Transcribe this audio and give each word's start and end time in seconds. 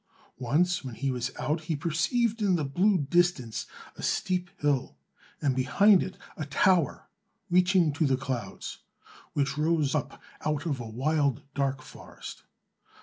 Once 0.39 0.83
when 0.83 0.95
he 0.95 1.11
was 1.11 1.29
out 1.37 1.61
he 1.65 1.75
perceived 1.75 2.41
in 2.41 2.55
the 2.55 2.65
blue 2.65 2.97
distance 2.97 3.67
a 3.95 4.01
steep 4.01 4.49
hill, 4.59 4.97
and 5.43 5.55
behind 5.55 6.01
it 6.01 6.17
a 6.35 6.43
tower 6.43 7.07
reaching 7.51 7.93
to 7.93 8.07
the 8.07 8.17
clouds, 8.17 8.79
which 9.33 9.59
rose 9.59 9.93
up 9.93 10.19
out 10.43 10.65
of 10.65 10.79
a 10.79 10.89
wild 10.89 11.43
dark 11.53 11.83
forest. 11.83 12.41